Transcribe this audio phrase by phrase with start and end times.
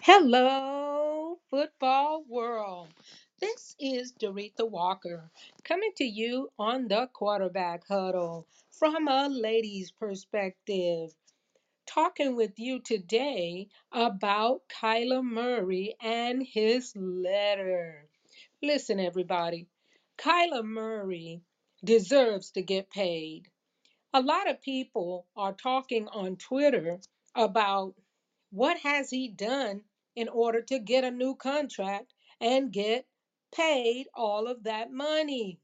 [0.00, 2.88] Hello, football world.
[3.40, 5.30] This is Doretha Walker
[5.64, 11.10] coming to you on the quarterback huddle from a lady's perspective.
[11.86, 18.08] Talking with you today about Kyler Murray and his letter.
[18.62, 19.66] Listen, everybody,
[20.18, 21.42] Kyler Murray
[21.84, 23.48] deserves to get paid.
[24.14, 26.98] A lot of people are talking on Twitter
[27.34, 27.94] about
[28.52, 29.80] what has he done
[30.14, 33.06] in order to get a new contract and get
[33.54, 35.58] paid all of that money.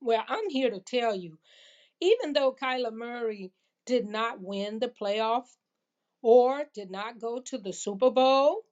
[0.00, 1.38] Well, I'm here to tell you,
[2.00, 3.50] even though Kyler Murray
[3.86, 5.46] did not win the playoff
[6.22, 8.62] or did not go to the Super Bowl,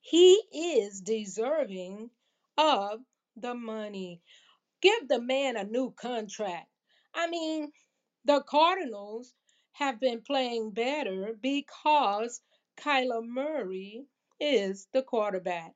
[0.00, 2.10] he is deserving
[2.56, 3.00] of
[3.36, 4.22] the money.
[4.80, 6.68] Give the man a new contract.
[7.14, 7.70] I mean,
[8.24, 9.34] the Cardinals
[9.72, 12.40] have been playing better because
[12.80, 14.06] Kyler Murray
[14.40, 15.74] is the quarterback.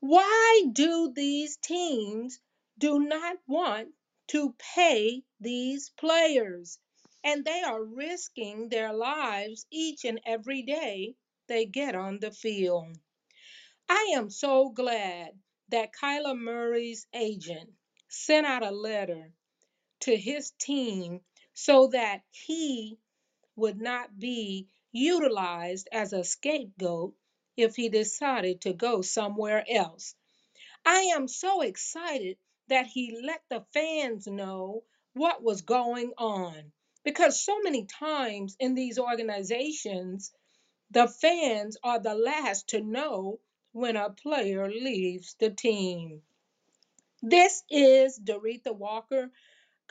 [0.00, 2.40] Why do these teams
[2.78, 3.88] do not want
[4.28, 6.78] to pay these players?
[7.24, 11.14] And they are risking their lives each and every day
[11.46, 12.98] they get on the field.
[13.88, 15.38] I am so glad
[15.70, 17.70] that Kyler Murray's agent
[18.08, 19.32] sent out a letter
[20.00, 21.20] to his team
[21.54, 22.98] so that he
[23.56, 27.14] would not be utilized as a scapegoat
[27.56, 30.14] if he decided to go somewhere else.
[30.84, 32.38] I am so excited
[32.68, 36.72] that he let the fans know what was going on
[37.04, 40.32] because so many times in these organizations,
[40.90, 43.40] the fans are the last to know
[43.72, 46.22] when a player leaves the team.
[47.22, 49.30] This is Doretha Walker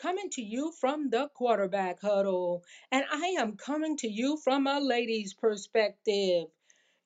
[0.02, 4.80] coming to you from the quarterback huddle, and I am coming to you from a
[4.80, 6.48] lady's perspective.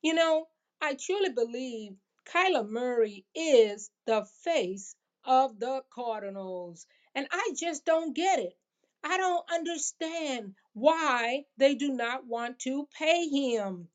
[0.03, 0.47] You know,
[0.79, 6.85] I truly believe Kyler Murray is the face of the Cardinals,
[7.15, 8.55] and I just don't get it.
[9.03, 13.89] I don't understand why they do not want to pay him.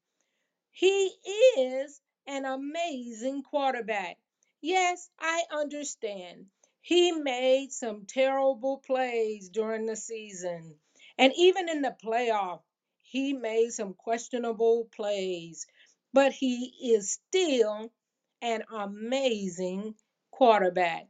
[0.73, 1.12] He
[1.59, 4.19] is an amazing quarterback.
[4.61, 6.47] Yes, I understand.
[6.88, 10.76] He made some terrible plays during the season.
[11.19, 12.62] And even in the playoff,
[13.03, 15.66] he made some questionable plays.
[16.15, 17.93] But he is still
[18.41, 19.97] an amazing
[20.31, 21.09] quarterback.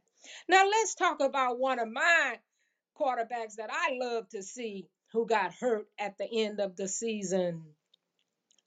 [0.49, 2.39] Now, let's talk about one of my
[2.99, 7.63] quarterbacks that I love to see who got hurt at the end of the season.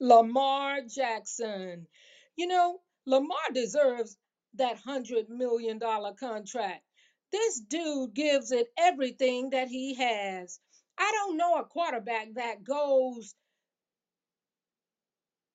[0.00, 1.88] Lamar Jackson.
[2.36, 4.16] You know, Lamar deserves
[4.54, 6.82] that $100 million contract.
[7.32, 10.60] This dude gives it everything that he has.
[10.98, 13.34] I don't know a quarterback that goes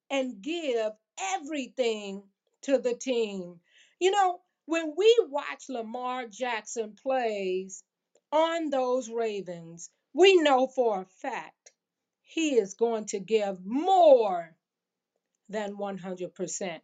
[0.09, 0.91] and give
[1.35, 2.23] everything
[2.63, 3.59] to the team.
[3.99, 7.83] You know, when we watch Lamar Jackson plays
[8.31, 11.71] on those Ravens, we know for a fact
[12.23, 14.55] he is going to give more
[15.49, 16.81] than 100%.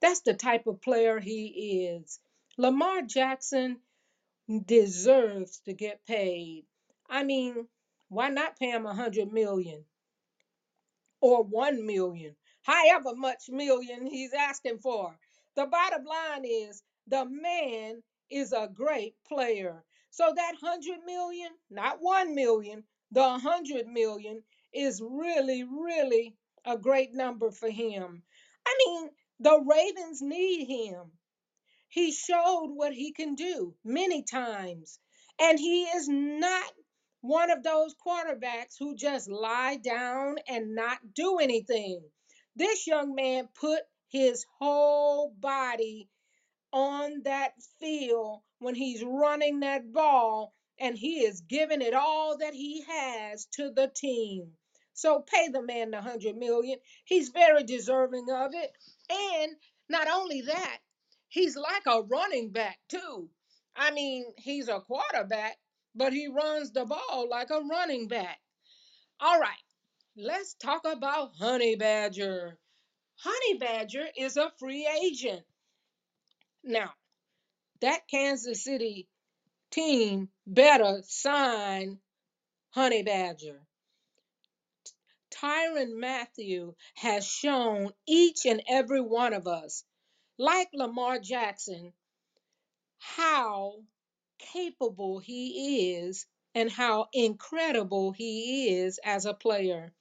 [0.00, 2.20] That's the type of player he is.
[2.56, 3.78] Lamar Jackson
[4.66, 6.64] deserves to get paid.
[7.08, 7.68] I mean,
[8.08, 9.84] why not pay him a 100 million
[11.20, 12.36] or 1 million?
[12.62, 15.16] However much million he's asking for.
[15.56, 19.84] The bottom line is the man is a great player.
[20.10, 27.14] So that 100 million, not 1 million, the 100 million is really really a great
[27.14, 28.22] number for him.
[28.66, 29.10] I mean,
[29.40, 31.12] the Ravens need him.
[31.94, 34.98] He showed what he can do many times.
[35.38, 36.72] And he is not
[37.20, 42.02] one of those quarterbacks who just lie down and not do anything.
[42.56, 46.08] This young man put his whole body
[46.72, 52.54] on that field when he's running that ball and he is giving it all that
[52.54, 54.50] he has to the team.
[54.94, 56.80] So pay the man the 100 million.
[57.04, 58.72] He's very deserving of it.
[59.08, 59.52] And
[59.88, 60.80] not only that,
[61.34, 63.28] he's like a running back too.
[63.74, 65.56] I mean, he's a quarterback,
[65.94, 68.38] but he runs the ball like a running back.
[69.18, 69.64] All right,
[70.16, 72.56] let's talk about Honey Badger.
[73.16, 75.42] Honey Badger is a free agent.
[76.62, 76.90] Now,
[77.80, 79.08] that Kansas City
[79.72, 81.98] team better sign
[82.70, 83.60] Honey Badger.
[85.32, 89.82] Tyrann Mathieu has shown each and every one of us,
[90.38, 91.92] like Lamar Jackson,
[92.98, 93.84] how
[94.38, 99.92] capable he is and how incredible he is as a player.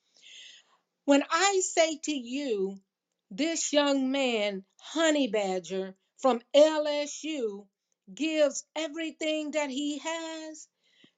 [1.05, 2.77] When I say to you
[3.31, 7.67] This young man, Honey Badger from LSU,
[8.13, 10.67] gives everything that he has.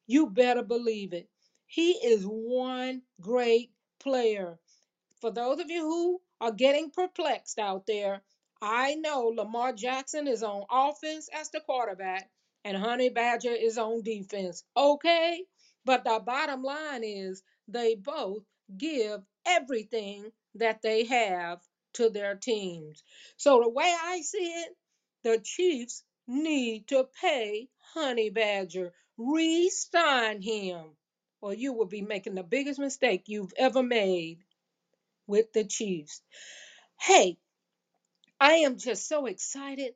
[0.08, 1.30] You better believe it.
[1.68, 4.60] He is one great player
[5.22, 8.24] for those of you who are getting perplexed out there,
[8.62, 12.30] I know Lamar Jackson is on offense as the quarterback
[12.64, 14.64] and Honey Badger is on defense.
[14.76, 15.44] Okay?
[15.86, 18.44] But the bottom line is they both
[18.76, 21.60] give everything that they have
[21.94, 23.04] to their teams.
[23.38, 24.76] So the way I see it,
[25.24, 30.98] the Chiefs need to pay Honey Badger, re-sign him,
[31.42, 34.40] or you will be making the biggest mistake you've ever made
[35.28, 36.22] with the Chiefs.
[37.00, 37.38] Hey,
[38.40, 39.96] I am just so excited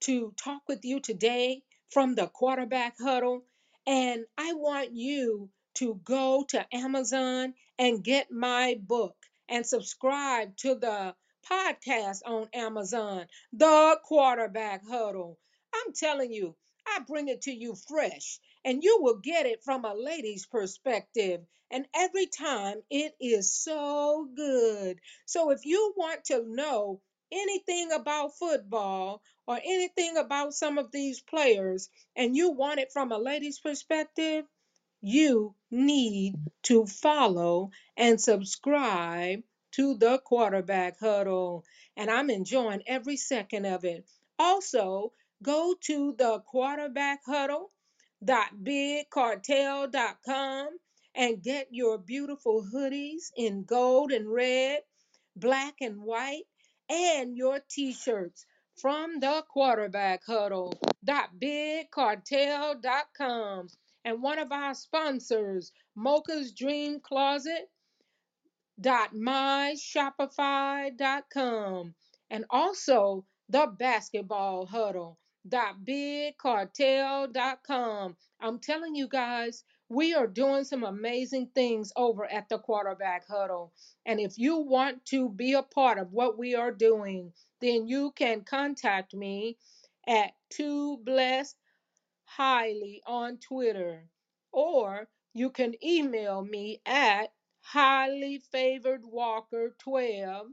[0.00, 3.44] to talk with you today from the quarterback huddle.
[3.86, 9.14] And I want you to go to Amazon and get my book
[9.48, 11.14] and subscribe to the
[11.50, 15.38] podcast on Amazon, The Quarterback Huddle.
[15.74, 16.56] I'm telling you,
[16.86, 21.42] I bring it to you fresh, and you will get it from a lady's perspective.
[21.70, 24.98] And every time it is so good.
[25.26, 27.00] So if you want to know
[27.32, 33.12] anything about football, or anything about some of these players and you want it from
[33.12, 34.44] a lady's perspective,
[35.00, 36.34] you need
[36.64, 39.40] to follow and subscribe
[39.72, 41.64] to the quarterback huddle.
[41.96, 44.04] And I'm enjoying every second of it.
[44.38, 45.12] Also,
[45.42, 47.70] go to the quarterback huddle
[48.24, 50.68] dot big dot com
[51.14, 54.80] and get your beautiful hoodies in gold and red,
[55.36, 56.44] black and white,
[56.88, 58.46] and your t-shirts
[58.80, 60.72] from the quarterback huddle
[61.04, 63.68] dot big cartel dot com.
[64.04, 67.68] And one of our sponsors, Mocha's Dream Closet
[68.80, 71.94] dot my shopify dot com.
[72.30, 75.18] And also the basketball huddle
[75.48, 78.16] dot big cartel dot com.
[78.40, 83.72] I'm telling you guys we are doing some amazing things over at the quarterback huddle
[84.04, 88.12] and if you want to be a part of what we are doing then you
[88.12, 89.56] can contact me
[90.06, 91.56] at two blessed
[92.26, 94.08] highly on Twitter,
[94.52, 100.46] or you can email me at highly favored walker 12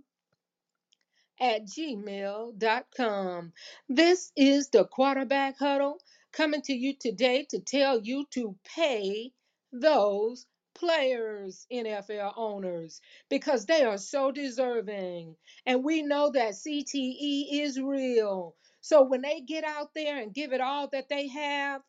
[1.40, 3.54] at gmail.com.
[3.90, 6.00] This is the quarterback huddle
[6.34, 9.32] coming to you today to tell you to pay
[9.72, 10.46] those
[10.76, 13.00] players, NFL owners,
[13.30, 15.36] because they are so deserving.
[15.66, 18.56] And we know that CTE is real.
[18.82, 21.82] So when they get out there and give it all that they have,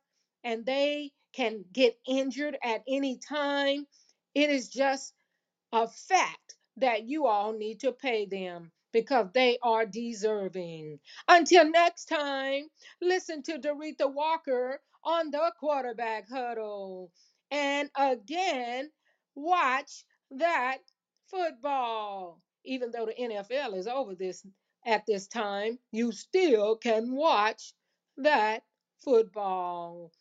[0.45, 3.87] and they can get injured at any time,
[4.35, 5.15] it is just
[5.73, 11.01] a fact that you all need to pay them because they are deserving.
[11.29, 12.65] Until next time,
[13.03, 17.13] listen to Doretha Walker on the quarterback huddle.
[17.53, 18.91] And again,
[19.37, 20.79] watch that
[21.31, 22.43] football.
[22.67, 24.47] Even though the NFL is over this
[24.87, 27.75] at this time, you still can watch
[28.19, 28.65] that
[29.05, 30.13] football.